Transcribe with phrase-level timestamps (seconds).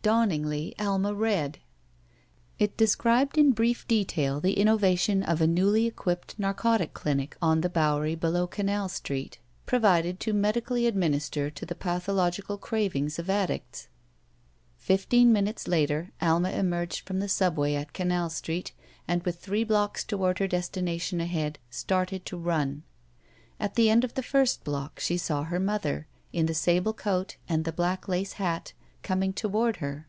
[0.00, 1.58] Dawningly, Alma read*
[2.58, 7.68] It described in brief detail the innovation of a newly equipped narcotic clinic on the
[7.68, 13.88] Bowery below Canal Street, provided to medically administer to the pathological cravings of addicts.
[14.78, 18.72] Fifteen minutes later Alma emerged from the Subway at Canal Street,
[19.06, 22.82] and, with three blocks toward her destination ahead, started to run.
[23.60, 27.36] At the end of the first block she saw her mother, in the sable coat
[27.46, 30.04] and the black lace hat, coming toward her.